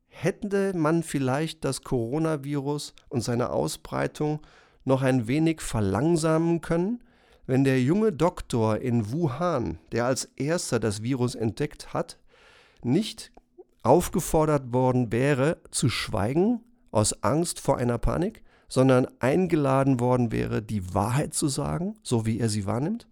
Hätte 0.08 0.72
man 0.76 1.04
vielleicht 1.04 1.66
das 1.66 1.82
Coronavirus 1.82 2.94
und 3.10 3.22
seine 3.22 3.50
Ausbreitung 3.50 4.40
noch 4.86 5.02
ein 5.02 5.28
wenig 5.28 5.62
verlangsamen 5.62 6.62
können, 6.62 7.04
wenn 7.48 7.64
der 7.64 7.82
junge 7.82 8.14
Doktor 8.14 8.78
in 8.78 9.12
Wuhan, 9.12 9.78
der 9.92 10.06
als 10.06 10.26
erster 10.36 10.80
das 10.80 11.04
Virus 11.04 11.36
entdeckt 11.36 11.94
hat, 11.94 12.18
nicht 12.82 13.32
aufgefordert 13.86 14.74
worden 14.74 15.12
wäre, 15.12 15.58
zu 15.72 15.90
schweigen 15.90 16.62
aus 16.92 17.24
Angst 17.24 17.60
vor 17.60 17.78
einer 17.78 17.98
Panik, 17.98 18.42
sondern 18.68 19.08
eingeladen 19.20 20.00
worden 20.00 20.32
wäre, 20.32 20.62
die 20.62 20.94
Wahrheit 20.94 21.34
zu 21.34 21.48
sagen, 21.48 21.96
so 22.02 22.26
wie 22.26 22.40
er 22.40 22.50
sie 22.50 22.66
wahrnimmt? 22.66 23.08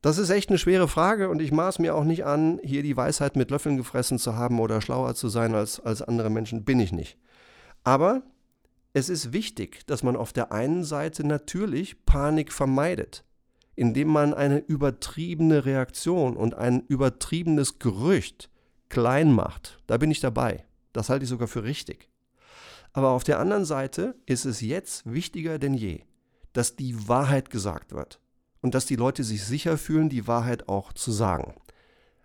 Das 0.00 0.18
ist 0.18 0.30
echt 0.30 0.50
eine 0.50 0.58
schwere 0.58 0.88
Frage 0.88 1.28
und 1.28 1.40
ich 1.40 1.52
maß 1.52 1.78
mir 1.78 1.94
auch 1.94 2.04
nicht 2.04 2.24
an, 2.24 2.60
hier 2.62 2.82
die 2.82 2.96
Weisheit 2.96 3.36
mit 3.36 3.50
Löffeln 3.50 3.76
gefressen 3.76 4.18
zu 4.18 4.36
haben 4.36 4.60
oder 4.60 4.80
schlauer 4.80 5.14
zu 5.14 5.28
sein 5.28 5.54
als, 5.54 5.80
als 5.80 6.02
andere 6.02 6.30
Menschen. 6.30 6.64
Bin 6.64 6.78
ich 6.80 6.92
nicht. 6.92 7.18
Aber 7.84 8.22
es 8.92 9.08
ist 9.08 9.32
wichtig, 9.32 9.86
dass 9.86 10.02
man 10.02 10.16
auf 10.16 10.32
der 10.32 10.52
einen 10.52 10.84
Seite 10.84 11.26
natürlich 11.26 12.04
Panik 12.04 12.52
vermeidet, 12.52 13.24
indem 13.74 14.08
man 14.08 14.34
eine 14.34 14.58
übertriebene 14.58 15.64
Reaktion 15.64 16.36
und 16.36 16.54
ein 16.54 16.80
übertriebenes 16.86 17.78
Gerücht 17.78 18.50
klein 18.94 19.32
macht, 19.32 19.82
da 19.88 19.96
bin 19.96 20.12
ich 20.12 20.20
dabei. 20.20 20.64
Das 20.92 21.08
halte 21.08 21.24
ich 21.24 21.28
sogar 21.28 21.48
für 21.48 21.64
richtig. 21.64 22.08
Aber 22.92 23.10
auf 23.10 23.24
der 23.24 23.40
anderen 23.40 23.64
Seite 23.64 24.14
ist 24.24 24.44
es 24.44 24.60
jetzt 24.60 25.12
wichtiger 25.12 25.58
denn 25.58 25.74
je, 25.74 26.04
dass 26.52 26.76
die 26.76 27.08
Wahrheit 27.08 27.50
gesagt 27.50 27.90
wird 27.90 28.20
und 28.62 28.76
dass 28.76 28.86
die 28.86 28.94
Leute 28.94 29.24
sich 29.24 29.42
sicher 29.42 29.78
fühlen, 29.78 30.08
die 30.08 30.28
Wahrheit 30.28 30.68
auch 30.68 30.92
zu 30.92 31.10
sagen. 31.10 31.54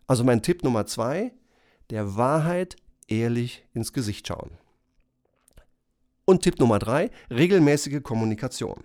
Also 0.06 0.24
mein 0.24 0.44
Tipp 0.44 0.64
Nummer 0.64 0.86
zwei, 0.86 1.34
der 1.90 2.16
Wahrheit 2.16 2.76
ehrlich 3.08 3.66
ins 3.74 3.92
Gesicht 3.92 4.28
schauen. 4.28 4.52
Und 6.26 6.44
Tipp 6.44 6.60
Nummer 6.60 6.78
drei, 6.78 7.10
regelmäßige 7.32 8.04
Kommunikation. 8.04 8.84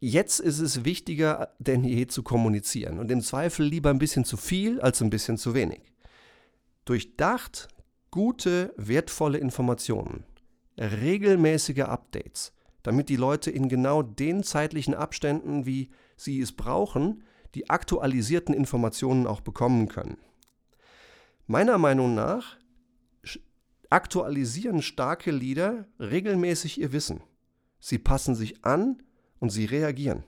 Jetzt 0.00 0.40
ist 0.40 0.58
es 0.58 0.84
wichtiger 0.84 1.54
denn 1.60 1.84
je 1.84 2.08
zu 2.08 2.24
kommunizieren 2.24 2.98
und 2.98 3.12
im 3.12 3.20
Zweifel 3.20 3.64
lieber 3.64 3.90
ein 3.90 4.00
bisschen 4.00 4.24
zu 4.24 4.36
viel 4.36 4.80
als 4.80 5.00
ein 5.00 5.10
bisschen 5.10 5.38
zu 5.38 5.54
wenig. 5.54 5.93
Durchdacht 6.84 7.68
gute, 8.10 8.74
wertvolle 8.76 9.38
Informationen, 9.38 10.24
regelmäßige 10.78 11.80
Updates, 11.80 12.52
damit 12.82 13.08
die 13.08 13.16
Leute 13.16 13.50
in 13.50 13.70
genau 13.70 14.02
den 14.02 14.42
zeitlichen 14.42 14.94
Abständen, 14.94 15.64
wie 15.64 15.90
sie 16.16 16.40
es 16.40 16.52
brauchen, 16.52 17.24
die 17.54 17.70
aktualisierten 17.70 18.54
Informationen 18.54 19.26
auch 19.26 19.40
bekommen 19.40 19.88
können. 19.88 20.18
Meiner 21.46 21.78
Meinung 21.78 22.14
nach 22.14 22.58
aktualisieren 23.88 24.82
starke 24.82 25.30
Leader 25.30 25.88
regelmäßig 25.98 26.80
ihr 26.80 26.92
Wissen. 26.92 27.22
Sie 27.80 27.98
passen 27.98 28.34
sich 28.34 28.64
an 28.64 29.02
und 29.38 29.50
sie 29.50 29.64
reagieren. 29.64 30.22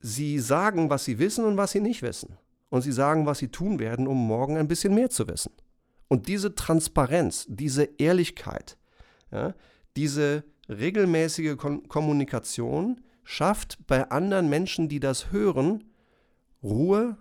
Sie 0.00 0.38
sagen, 0.38 0.90
was 0.90 1.04
sie 1.04 1.18
wissen 1.18 1.44
und 1.44 1.56
was 1.56 1.72
sie 1.72 1.80
nicht 1.80 2.02
wissen 2.02 2.36
und 2.72 2.80
sie 2.80 2.92
sagen, 2.92 3.26
was 3.26 3.36
sie 3.36 3.48
tun 3.48 3.78
werden, 3.78 4.06
um 4.06 4.16
morgen 4.16 4.56
ein 4.56 4.66
bisschen 4.66 4.94
mehr 4.94 5.10
zu 5.10 5.28
wissen. 5.28 5.52
Und 6.08 6.26
diese 6.26 6.54
Transparenz, 6.54 7.44
diese 7.46 7.84
Ehrlichkeit, 7.98 8.78
ja, 9.30 9.54
diese 9.94 10.44
regelmäßige 10.70 11.58
Kon 11.58 11.86
Kommunikation 11.86 13.02
schafft 13.24 13.86
bei 13.86 14.10
anderen 14.10 14.48
Menschen, 14.48 14.88
die 14.88 15.00
das 15.00 15.32
hören, 15.32 15.84
Ruhe, 16.62 17.18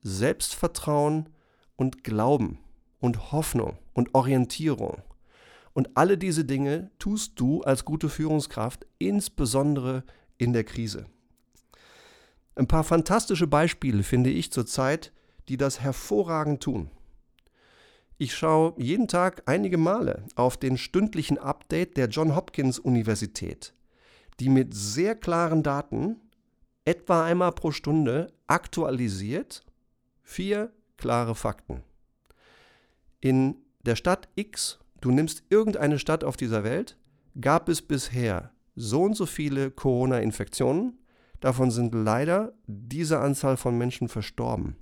Selbstvertrauen 0.00 1.28
und 1.74 2.04
Glauben 2.04 2.60
und 3.00 3.32
Hoffnung 3.32 3.78
und 3.94 4.14
Orientierung. 4.14 5.02
Und 5.72 5.96
alle 5.96 6.16
diese 6.18 6.44
Dinge 6.44 6.92
tust 7.00 7.32
du 7.40 7.62
als 7.62 7.84
gute 7.84 8.08
Führungskraft, 8.08 8.86
insbesondere 8.98 10.04
in 10.36 10.52
der 10.52 10.62
Krise. 10.62 11.06
Ein 12.58 12.66
paar 12.66 12.82
fantastische 12.82 13.46
Beispiele 13.46 14.02
finde 14.02 14.30
ich 14.30 14.50
zurzeit, 14.50 15.12
die 15.48 15.56
das 15.56 15.78
hervorragend 15.78 16.60
tun. 16.60 16.90
Ich 18.16 18.34
schaue 18.34 18.74
jeden 18.78 19.06
Tag 19.06 19.44
einige 19.46 19.78
Male 19.78 20.24
auf 20.34 20.56
den 20.56 20.76
stündlichen 20.76 21.38
Update 21.38 21.96
der 21.96 22.08
John 22.08 22.34
Hopkins 22.34 22.80
Universität, 22.80 23.74
die 24.40 24.48
mit 24.48 24.74
sehr 24.74 25.14
klaren 25.14 25.62
Daten 25.62 26.16
etwa 26.84 27.24
einmal 27.24 27.52
pro 27.52 27.70
Stunde 27.70 28.32
aktualisiert 28.48 29.64
vier 30.24 30.72
klare 30.96 31.36
Fakten. 31.36 31.84
In 33.20 33.54
der 33.82 33.94
Stadt 33.94 34.28
X, 34.34 34.80
du 35.00 35.12
nimmst 35.12 35.44
irgendeine 35.48 36.00
Stadt 36.00 36.24
auf 36.24 36.36
dieser 36.36 36.64
Welt, 36.64 36.98
gab 37.40 37.68
es 37.68 37.82
bisher 37.82 38.50
so 38.74 39.02
und 39.02 39.14
so 39.14 39.26
viele 39.26 39.70
Corona-Infektionen, 39.70 40.98
Davon 41.40 41.70
sind 41.70 41.94
leider 41.94 42.52
diese 42.66 43.20
Anzahl 43.20 43.56
von 43.56 43.78
Menschen 43.78 44.08
verstorben. 44.08 44.76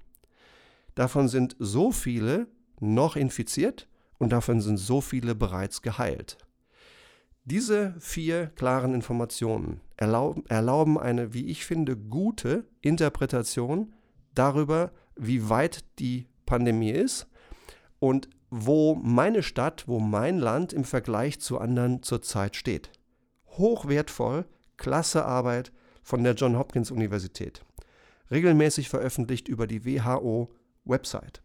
Davon 0.94 1.28
sind 1.28 1.56
so 1.58 1.92
viele 1.92 2.46
noch 2.80 3.16
infiziert 3.16 3.88
und 4.18 4.30
davon 4.30 4.60
sind 4.60 4.78
so 4.78 5.00
viele 5.00 5.34
bereits 5.34 5.82
geheilt. 5.82 6.38
Diese 7.44 7.94
vier 8.00 8.46
klaren 8.56 8.94
Informationen 8.94 9.80
erlauben, 9.96 10.44
erlauben 10.48 10.98
eine, 10.98 11.32
wie 11.32 11.46
ich 11.46 11.64
finde, 11.64 11.96
gute 11.96 12.64
Interpretation 12.80 13.94
darüber, 14.34 14.90
wie 15.14 15.48
weit 15.48 15.84
die 15.98 16.26
Pandemie 16.44 16.90
ist 16.90 17.28
und 18.00 18.28
wo 18.50 18.94
meine 18.94 19.42
Stadt, 19.42 19.86
wo 19.86 20.00
mein 20.00 20.38
Land 20.38 20.72
im 20.72 20.84
Vergleich 20.84 21.40
zu 21.40 21.58
anderen 21.58 22.02
zurzeit 22.02 22.56
steht. 22.56 22.90
Hochwertvoll, 23.46 24.46
klasse 24.76 25.24
Arbeit, 25.24 25.72
von 26.06 26.22
der 26.22 26.34
John 26.34 26.56
Hopkins 26.56 26.92
Universität, 26.92 27.64
regelmäßig 28.30 28.88
veröffentlicht 28.88 29.48
über 29.48 29.66
die 29.66 29.84
WHO-Website. 29.84 31.42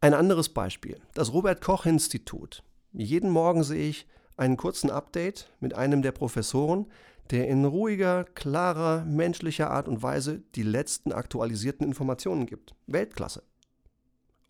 Ein 0.00 0.12
anderes 0.12 0.48
Beispiel, 0.48 1.00
das 1.14 1.32
Robert 1.32 1.60
Koch 1.60 1.86
Institut. 1.86 2.64
Jeden 2.92 3.30
Morgen 3.30 3.62
sehe 3.62 3.88
ich 3.88 4.08
einen 4.36 4.56
kurzen 4.56 4.90
Update 4.90 5.52
mit 5.60 5.74
einem 5.74 6.02
der 6.02 6.10
Professoren, 6.10 6.86
der 7.30 7.46
in 7.46 7.64
ruhiger, 7.64 8.24
klarer, 8.24 9.04
menschlicher 9.04 9.70
Art 9.70 9.86
und 9.86 10.02
Weise 10.02 10.42
die 10.56 10.64
letzten 10.64 11.12
aktualisierten 11.12 11.86
Informationen 11.86 12.44
gibt. 12.44 12.74
Weltklasse. 12.88 13.44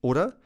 Oder 0.00 0.38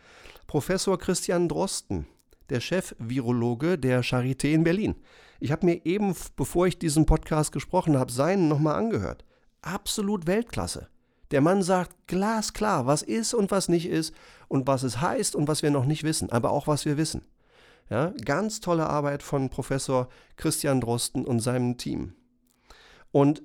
Professor 0.48 0.98
Christian 0.98 1.48
Drosten, 1.48 2.08
der 2.50 2.60
Chef-Virologe 2.60 3.78
der 3.78 4.02
Charité 4.02 4.52
in 4.52 4.64
Berlin. 4.64 4.94
Ich 5.40 5.52
habe 5.52 5.66
mir 5.66 5.84
eben, 5.84 6.14
bevor 6.36 6.66
ich 6.66 6.78
diesen 6.78 7.06
Podcast 7.06 7.52
gesprochen 7.52 7.98
habe, 7.98 8.10
seinen 8.10 8.48
nochmal 8.48 8.76
angehört. 8.76 9.24
Absolut 9.62 10.26
Weltklasse. 10.26 10.88
Der 11.30 11.40
Mann 11.40 11.62
sagt 11.62 11.94
glasklar, 12.06 12.86
was 12.86 13.02
ist 13.02 13.34
und 13.34 13.50
was 13.50 13.68
nicht 13.68 13.88
ist 13.88 14.14
und 14.48 14.66
was 14.66 14.82
es 14.82 15.00
heißt 15.00 15.36
und 15.36 15.46
was 15.46 15.62
wir 15.62 15.70
noch 15.70 15.84
nicht 15.84 16.02
wissen, 16.04 16.30
aber 16.30 16.50
auch 16.50 16.66
was 16.66 16.86
wir 16.86 16.96
wissen. 16.96 17.22
Ja, 17.90 18.12
ganz 18.24 18.60
tolle 18.60 18.86
Arbeit 18.86 19.22
von 19.22 19.48
Professor 19.48 20.08
Christian 20.36 20.80
Drosten 20.80 21.24
und 21.24 21.40
seinem 21.40 21.78
Team. 21.78 22.14
Und 23.12 23.42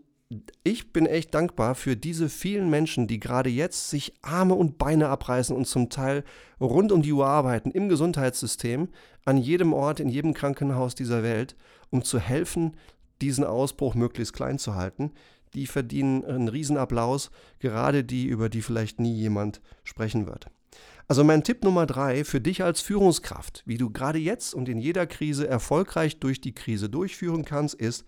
ich 0.63 0.93
bin 0.93 1.05
echt 1.05 1.33
dankbar 1.33 1.75
für 1.75 1.95
diese 1.95 2.29
vielen 2.29 2.69
Menschen, 2.69 3.07
die 3.07 3.19
gerade 3.19 3.49
jetzt 3.49 3.89
sich 3.89 4.13
Arme 4.21 4.55
und 4.55 4.77
Beine 4.77 5.09
abreißen 5.09 5.55
und 5.55 5.65
zum 5.65 5.89
Teil 5.89 6.23
rund 6.59 6.91
um 6.91 7.01
die 7.01 7.13
Uhr 7.13 7.27
arbeiten 7.27 7.71
im 7.71 7.89
Gesundheitssystem, 7.89 8.89
an 9.25 9.37
jedem 9.37 9.73
Ort, 9.73 9.99
in 9.99 10.09
jedem 10.09 10.33
Krankenhaus 10.33 10.95
dieser 10.95 11.23
Welt, 11.23 11.55
um 11.89 12.03
zu 12.03 12.19
helfen, 12.19 12.77
diesen 13.21 13.43
Ausbruch 13.43 13.95
möglichst 13.95 14.33
klein 14.33 14.59
zu 14.59 14.75
halten. 14.75 15.11
Die 15.53 15.67
verdienen 15.67 16.25
einen 16.25 16.47
Riesenapplaus, 16.47 17.29
gerade 17.59 18.03
die, 18.03 18.25
über 18.25 18.49
die 18.49 18.61
vielleicht 18.61 18.99
nie 18.99 19.13
jemand 19.13 19.61
sprechen 19.83 20.25
wird. 20.25 20.47
Also 21.07 21.23
mein 21.23 21.43
Tipp 21.43 21.63
Nummer 21.63 21.85
drei 21.85 22.23
für 22.23 22.41
dich 22.41 22.63
als 22.63 22.81
Führungskraft, 22.81 23.61
wie 23.65 23.77
du 23.77 23.89
gerade 23.89 24.19
jetzt 24.19 24.53
und 24.53 24.69
in 24.69 24.79
jeder 24.79 25.05
Krise 25.05 25.47
erfolgreich 25.47 26.19
durch 26.19 26.41
die 26.41 26.53
Krise 26.53 26.89
durchführen 26.89 27.45
kannst, 27.45 27.75
ist 27.75 28.05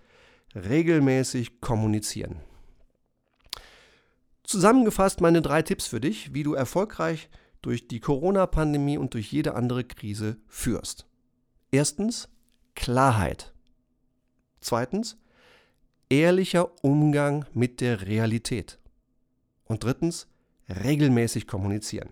regelmäßig 0.56 1.62
kommunizieren. 1.62 2.40
Zusammengefasst 4.44 5.22
meine 5.22 5.42
drei 5.42 5.62
Tipps 5.62 5.88
für 5.88 6.00
dich, 6.00 6.34
wie 6.34 6.44
du 6.44 6.54
erfolgreich 6.54 7.30
durch 7.62 7.88
die 7.88 8.00
Corona-Pandemie 8.00 8.98
und 8.98 9.14
durch 9.14 9.32
jede 9.32 9.56
andere 9.56 9.84
Krise 9.84 10.38
führst. 10.48 11.08
Erstens 11.72 12.30
Klarheit. 12.76 13.54
Zweitens 14.62 15.18
ehrlicher 16.10 16.72
Umgang 16.84 17.46
mit 17.54 17.82
der 17.82 18.02
Realität. 18.02 18.80
Und 19.66 19.84
drittens 19.84 20.28
regelmäßig 20.70 21.48
kommunizieren. 21.48 22.10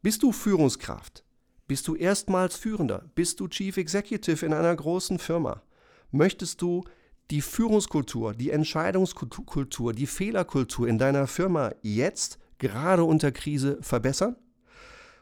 Bist 0.00 0.22
du 0.22 0.32
Führungskraft? 0.32 1.24
Bist 1.68 1.86
du 1.88 1.94
erstmals 1.94 2.56
Führender? 2.56 3.04
Bist 3.14 3.38
du 3.40 3.48
Chief 3.48 3.76
Executive 3.76 4.44
in 4.44 4.52
einer 4.52 4.74
großen 4.74 5.18
Firma? 5.18 5.62
Möchtest 6.10 6.60
du 6.62 6.84
die 7.32 7.40
Führungskultur, 7.40 8.34
die 8.34 8.50
Entscheidungskultur, 8.50 9.94
die 9.94 10.06
Fehlerkultur 10.06 10.86
in 10.86 10.98
deiner 10.98 11.26
Firma 11.26 11.72
jetzt, 11.80 12.38
gerade 12.58 13.04
unter 13.04 13.32
Krise, 13.32 13.78
verbessern? 13.80 14.36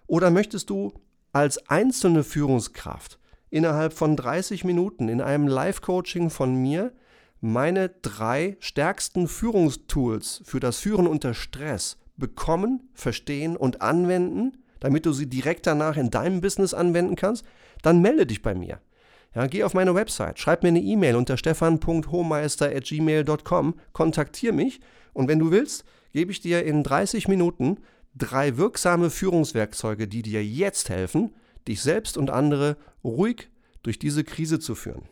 Oder 0.08 0.32
möchtest 0.32 0.70
du 0.70 0.92
als 1.32 1.68
einzelne 1.68 2.24
Führungskraft 2.24 3.20
innerhalb 3.48 3.92
von 3.92 4.16
30 4.16 4.64
Minuten 4.64 5.08
in 5.08 5.20
einem 5.20 5.46
Live-Coaching 5.46 6.30
von 6.30 6.56
mir 6.56 6.92
meine 7.40 7.88
drei 7.88 8.56
stärksten 8.58 9.28
Führungstools 9.28 10.42
für 10.44 10.58
das 10.58 10.78
Führen 10.78 11.06
unter 11.06 11.32
Stress 11.32 11.96
bekommen, 12.16 12.90
verstehen 12.92 13.56
und 13.56 13.82
anwenden, 13.82 14.64
damit 14.80 15.06
du 15.06 15.12
sie 15.12 15.28
direkt 15.28 15.64
danach 15.64 15.96
in 15.96 16.10
deinem 16.10 16.40
Business 16.40 16.74
anwenden 16.74 17.14
kannst, 17.14 17.44
dann 17.82 18.02
melde 18.02 18.26
dich 18.26 18.42
bei 18.42 18.56
mir. 18.56 18.80
Ja, 19.34 19.46
geh 19.46 19.62
auf 19.62 19.74
meine 19.74 19.94
Website, 19.94 20.40
schreib 20.40 20.62
mir 20.62 20.68
eine 20.68 20.80
E-Mail 20.80 21.16
unter 21.16 21.36
stefan.hohmeister.gmail.com, 21.36 23.74
kontaktiere 23.92 24.52
mich 24.52 24.80
und 25.12 25.28
wenn 25.28 25.38
du 25.38 25.52
willst, 25.52 25.84
gebe 26.12 26.32
ich 26.32 26.40
dir 26.40 26.64
in 26.64 26.82
30 26.82 27.28
Minuten 27.28 27.78
drei 28.14 28.56
wirksame 28.56 29.10
Führungswerkzeuge, 29.10 30.08
die 30.08 30.22
dir 30.22 30.44
jetzt 30.44 30.88
helfen, 30.88 31.34
dich 31.68 31.80
selbst 31.80 32.18
und 32.18 32.30
andere 32.30 32.76
ruhig 33.04 33.50
durch 33.82 33.98
diese 33.98 34.24
Krise 34.24 34.58
zu 34.58 34.74
führen. 34.74 35.04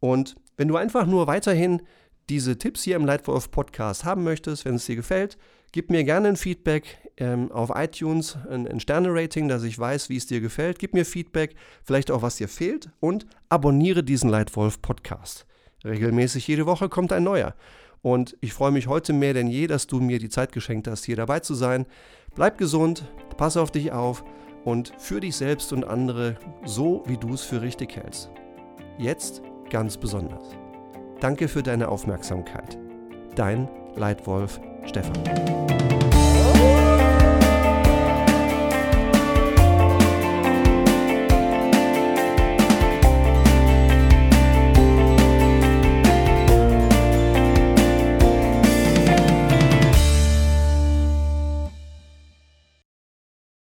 Und 0.00 0.36
wenn 0.56 0.68
du 0.68 0.76
einfach 0.76 1.06
nur 1.06 1.26
weiterhin 1.26 1.82
diese 2.28 2.58
Tipps 2.58 2.82
hier 2.82 2.96
im 2.96 3.06
Leitwolf 3.06 3.50
Podcast 3.50 4.04
haben 4.04 4.24
möchtest, 4.24 4.64
wenn 4.64 4.76
es 4.76 4.86
dir 4.86 4.96
gefällt, 4.96 5.36
gib 5.72 5.90
mir 5.90 6.04
gerne 6.04 6.28
ein 6.28 6.36
Feedback 6.36 6.98
ähm, 7.18 7.50
auf 7.50 7.70
iTunes, 7.74 8.36
ein, 8.50 8.68
ein 8.68 8.80
Sterne-Rating, 8.80 9.48
dass 9.48 9.62
ich 9.62 9.78
weiß, 9.78 10.08
wie 10.08 10.16
es 10.16 10.26
dir 10.26 10.40
gefällt. 10.40 10.78
Gib 10.78 10.94
mir 10.94 11.04
Feedback, 11.04 11.54
vielleicht 11.82 12.10
auch, 12.10 12.22
was 12.22 12.36
dir 12.36 12.48
fehlt 12.48 12.90
und 13.00 13.26
abonniere 13.48 14.02
diesen 14.02 14.30
Leitwolf 14.30 14.82
Podcast. 14.82 15.46
Regelmäßig 15.84 16.46
jede 16.46 16.66
Woche 16.66 16.88
kommt 16.88 17.12
ein 17.12 17.24
neuer. 17.24 17.54
Und 18.02 18.36
ich 18.40 18.52
freue 18.52 18.70
mich 18.70 18.86
heute 18.86 19.12
mehr 19.12 19.34
denn 19.34 19.48
je, 19.48 19.66
dass 19.66 19.86
du 19.86 20.00
mir 20.00 20.18
die 20.18 20.28
Zeit 20.28 20.52
geschenkt 20.52 20.86
hast, 20.86 21.04
hier 21.04 21.16
dabei 21.16 21.40
zu 21.40 21.54
sein. 21.54 21.86
Bleib 22.34 22.58
gesund, 22.58 23.04
pass 23.36 23.56
auf 23.56 23.70
dich 23.70 23.92
auf 23.92 24.24
und 24.64 24.92
für 24.98 25.20
dich 25.20 25.36
selbst 25.36 25.72
und 25.72 25.84
andere 25.84 26.36
so, 26.64 27.02
wie 27.06 27.16
du 27.16 27.34
es 27.34 27.42
für 27.42 27.62
richtig 27.62 27.96
hältst. 27.96 28.30
Jetzt 28.98 29.42
ganz 29.70 29.96
besonders. 29.96 30.44
Danke 31.20 31.48
für 31.48 31.62
deine 31.62 31.88
Aufmerksamkeit. 31.88 32.78
Dein 33.34 33.68
Leitwolf 33.96 34.60
Stefan. 34.84 36.05